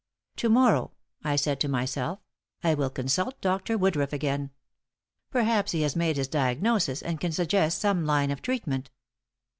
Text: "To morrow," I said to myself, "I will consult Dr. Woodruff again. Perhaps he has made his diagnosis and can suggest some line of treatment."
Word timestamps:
"To 0.37 0.49
morrow," 0.49 0.93
I 1.23 1.35
said 1.35 1.59
to 1.59 1.69
myself, 1.69 2.21
"I 2.63 2.73
will 2.73 2.89
consult 2.89 3.39
Dr. 3.39 3.77
Woodruff 3.77 4.11
again. 4.13 4.49
Perhaps 5.29 5.73
he 5.73 5.83
has 5.83 5.95
made 5.95 6.17
his 6.17 6.27
diagnosis 6.27 7.03
and 7.03 7.19
can 7.19 7.31
suggest 7.31 7.77
some 7.79 8.03
line 8.03 8.31
of 8.31 8.41
treatment." 8.41 8.89